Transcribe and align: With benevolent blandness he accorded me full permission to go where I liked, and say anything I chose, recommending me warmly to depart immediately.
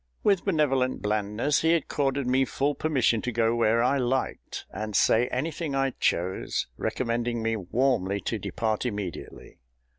With 0.23 0.45
benevolent 0.45 1.03
blandness 1.03 1.61
he 1.61 1.75
accorded 1.75 2.25
me 2.25 2.43
full 2.43 2.73
permission 2.73 3.21
to 3.21 3.31
go 3.31 3.55
where 3.55 3.83
I 3.83 3.99
liked, 3.99 4.65
and 4.71 4.95
say 4.95 5.27
anything 5.27 5.75
I 5.75 5.91
chose, 5.91 6.65
recommending 6.75 7.43
me 7.43 7.55
warmly 7.55 8.19
to 8.21 8.39
depart 8.39 8.83
immediately. 8.83 9.59